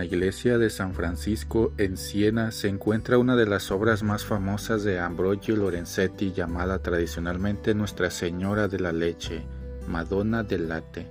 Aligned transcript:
iglesia 0.00 0.58
de 0.58 0.70
San 0.70 0.94
Francisco 0.94 1.72
en 1.76 1.96
Siena 1.96 2.50
se 2.50 2.68
encuentra 2.68 3.18
una 3.18 3.36
de 3.36 3.46
las 3.46 3.70
obras 3.70 4.02
más 4.02 4.24
famosas 4.24 4.84
de 4.84 4.98
Ambrogio 4.98 5.54
Lorenzetti 5.54 6.32
llamada 6.32 6.78
tradicionalmente 6.82 7.74
Nuestra 7.74 8.10
Señora 8.10 8.68
de 8.68 8.80
la 8.80 8.92
Leche, 8.92 9.44
Madonna 9.86 10.42
del 10.42 10.68
Latte. 10.68 11.06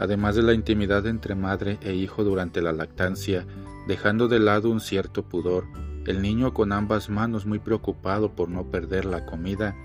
Además 0.00 0.34
de 0.34 0.42
la 0.42 0.54
intimidad 0.54 1.06
entre 1.06 1.34
madre 1.34 1.78
e 1.82 1.94
hijo 1.94 2.24
durante 2.24 2.60
la 2.60 2.72
lactancia, 2.72 3.46
dejando 3.86 4.28
de 4.28 4.40
lado 4.40 4.70
un 4.70 4.80
cierto 4.80 5.22
pudor, 5.22 5.66
el 6.06 6.20
niño 6.20 6.52
con 6.52 6.72
ambas 6.72 7.08
manos 7.08 7.46
muy 7.46 7.60
preocupado 7.60 8.34
por 8.34 8.48
no 8.48 8.70
perder 8.70 9.04
la 9.04 9.24
comida, 9.24 9.76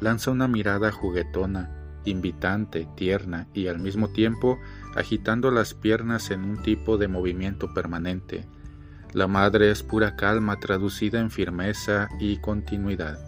lanza 0.00 0.30
una 0.30 0.46
mirada 0.46 0.92
juguetona, 0.92 1.81
invitante, 2.04 2.88
tierna 2.96 3.46
y 3.54 3.68
al 3.68 3.78
mismo 3.78 4.08
tiempo 4.08 4.58
agitando 4.94 5.50
las 5.50 5.74
piernas 5.74 6.30
en 6.30 6.44
un 6.44 6.62
tipo 6.62 6.98
de 6.98 7.08
movimiento 7.08 7.72
permanente. 7.72 8.44
La 9.12 9.26
madre 9.26 9.70
es 9.70 9.82
pura 9.82 10.16
calma 10.16 10.58
traducida 10.58 11.20
en 11.20 11.30
firmeza 11.30 12.08
y 12.18 12.38
continuidad. 12.38 13.18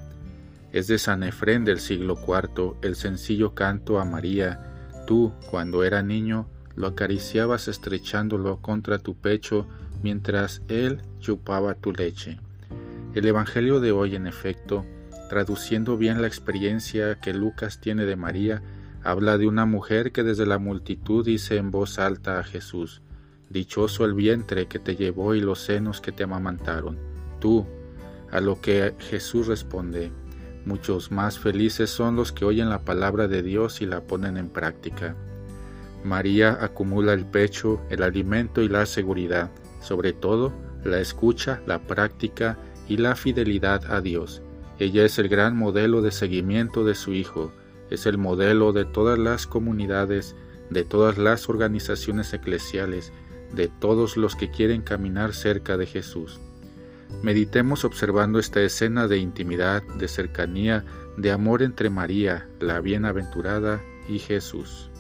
Es 0.73 0.87
de 0.87 0.99
San 0.99 1.23
Efrén 1.23 1.65
del 1.65 1.79
siglo 1.79 2.19
IV 2.27 2.77
el 2.83 2.97
sencillo 2.97 3.55
canto 3.55 4.01
a 4.01 4.05
María. 4.05 4.61
Tú, 5.07 5.33
cuando 5.51 5.85
era 5.85 6.03
niño, 6.03 6.49
lo 6.75 6.89
acariciabas 6.89 7.69
estrechándolo 7.69 8.61
contra 8.61 8.99
tu 8.99 9.15
pecho 9.15 9.67
mientras 10.03 10.63
él 10.69 11.03
chupaba 11.21 11.75
tu 11.75 11.93
leche. 11.93 12.41
El 13.15 13.27
Evangelio 13.27 13.79
de 13.79 13.93
hoy, 13.93 14.17
en 14.17 14.27
efecto, 14.27 14.85
traduciendo 15.29 15.97
bien 15.97 16.21
la 16.21 16.27
experiencia 16.27 17.21
que 17.21 17.33
Lucas 17.33 17.81
tiene 17.81 18.05
de 18.05 18.17
María, 18.17 18.63
habla 19.03 19.39
de 19.39 19.47
una 19.47 19.67
mujer 19.67 20.13
que 20.13 20.23
desde 20.23 20.47
la 20.47 20.59
multitud 20.59 21.25
dice 21.25 21.57
en 21.57 21.71
voz 21.71 21.99
alta 21.99 22.39
a 22.39 22.45
Jesús, 22.45 23.03
Dichoso 23.51 24.05
el 24.05 24.15
vientre 24.15 24.67
que 24.67 24.79
te 24.79 24.97
llevó 24.97 25.35
y 25.35 25.41
los 25.41 25.61
senos 25.61 26.01
que 26.01 26.13
te 26.13 26.25
amamantaron. 26.25 26.99
Tú, 27.41 27.67
a 28.33 28.41
lo 28.41 28.61
que 28.61 28.95
Jesús 28.99 29.47
responde, 29.47 30.11
muchos 30.65 31.13
más 31.13 31.39
felices 31.39 31.91
son 31.91 32.17
los 32.17 32.33
que 32.33 32.45
oyen 32.45 32.69
la 32.69 32.81
palabra 32.81 33.29
de 33.29 33.43
Dios 33.43 33.81
y 33.81 33.87
la 33.87 34.01
ponen 34.01 34.39
en 34.39 34.49
práctica. 34.49 35.15
María 36.05 36.59
acumula 36.61 37.13
el 37.13 37.27
pecho, 37.27 37.81
el 37.91 38.03
alimento 38.03 38.61
y 38.61 38.69
la 38.69 38.87
seguridad, 38.87 39.51
sobre 39.81 40.13
todo 40.13 40.53
la 40.85 40.99
escucha, 40.99 41.63
la 41.67 41.79
práctica 41.79 42.59
y 42.89 42.97
la 42.97 43.15
fidelidad 43.15 43.85
a 43.91 44.01
Dios. 44.01 44.43
Ella 44.79 45.05
es 45.05 45.19
el 45.19 45.29
gran 45.29 45.57
modelo 45.57 46.03
de 46.03 46.11
seguimiento 46.11 46.85
de 46.85 46.95
su 46.95 47.13
Hijo, 47.13 47.53
es 47.91 48.07
el 48.07 48.19
modelo 48.19 48.73
de 48.73 48.85
todas 48.85 49.19
las 49.19 49.47
comunidades, 49.47 50.35
de 50.71 50.85
todas 50.85 51.19
las 51.19 51.49
organizaciones 51.49 52.33
eclesiales, 52.33 53.13
de 53.53 53.69
todos 53.69 54.17
los 54.17 54.35
que 54.35 54.51
quieren 54.51 54.83
caminar 54.83 55.33
cerca 55.33 55.77
de 55.77 55.87
Jesús. 55.87 56.41
Meditemos 57.23 57.85
observando 57.85 58.39
esta 58.39 58.61
escena 58.63 59.07
de 59.07 59.19
intimidad, 59.19 59.83
de 59.99 60.09
cercanía, 60.09 60.85
de 61.17 61.31
amor 61.31 61.63
entre 61.63 61.91
María, 61.91 62.49
la 62.59 62.81
bienaventurada, 62.81 63.81
y 64.09 64.19
Jesús. 64.19 64.91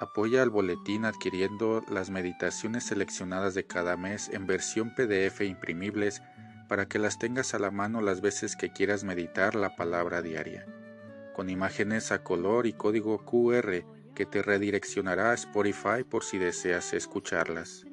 Apoya 0.00 0.42
al 0.42 0.50
boletín 0.50 1.04
adquiriendo 1.04 1.82
las 1.88 2.08
meditaciones 2.08 2.84
seleccionadas 2.84 3.54
de 3.54 3.66
cada 3.66 3.96
mes 3.96 4.28
en 4.28 4.46
versión 4.46 4.94
PDF 4.94 5.40
imprimibles 5.40 6.22
para 6.68 6.86
que 6.86 7.00
las 7.00 7.18
tengas 7.18 7.52
a 7.52 7.58
la 7.58 7.72
mano 7.72 8.00
las 8.00 8.20
veces 8.20 8.54
que 8.54 8.72
quieras 8.72 9.02
meditar 9.02 9.56
la 9.56 9.74
palabra 9.74 10.22
diaria, 10.22 10.66
con 11.34 11.50
imágenes 11.50 12.12
a 12.12 12.22
color 12.22 12.66
y 12.66 12.74
código 12.74 13.24
QR 13.24 13.84
que 14.14 14.24
te 14.24 14.40
redireccionará 14.40 15.32
a 15.32 15.34
Spotify 15.34 16.04
por 16.08 16.22
si 16.22 16.38
deseas 16.38 16.92
escucharlas. 16.92 17.84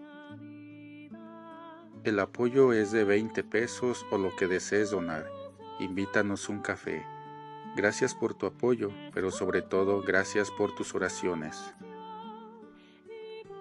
El 2.03 2.19
apoyo 2.19 2.71
es 2.71 2.91
de 2.91 3.03
20 3.03 3.43
pesos 3.45 4.05
o 4.11 4.19
lo 4.19 4.35
que 4.35 4.45
desees 4.45 4.91
donar. 4.91 5.25
Invítanos 5.79 6.49
un 6.49 6.59
café. 6.59 7.03
Gracias 7.75 8.13
por 8.13 8.35
tu 8.35 8.45
apoyo, 8.45 8.91
pero 9.11 9.31
sobre 9.31 9.63
todo 9.63 10.03
gracias 10.03 10.51
por 10.51 10.75
tus 10.75 10.93
oraciones 10.93 11.73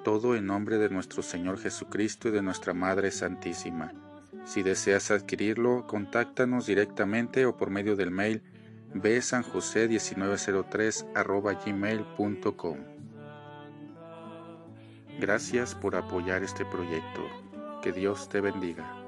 todo 0.05 0.37
en 0.37 0.47
nombre 0.47 0.79
de 0.79 0.91
nuestro 0.91 1.23
Señor 1.23 1.59
Jesucristo 1.59 2.29
y 2.29 2.31
de 2.31 2.43
nuestra 2.43 2.75
Madre 2.75 3.11
Santísima. 3.11 3.93
Si 4.45 4.63
deseas 4.63 5.11
adquirirlo, 5.11 5.89
contáctanos 5.89 6.67
directamente 6.67 7.47
o 7.47 7.57
por 7.57 7.71
medio 7.71 7.97
del 7.97 8.13
mail 8.13 8.43
bsanjose1903 8.95 11.65
gmail.com. 11.65 12.79
Gracias 15.19 15.75
por 15.75 15.97
apoyar 15.97 16.45
este 16.45 16.65
proyecto. 16.65 17.23
Que 17.83 17.91
Dios 17.93 18.29
te 18.29 18.41
bendiga. 18.41 19.04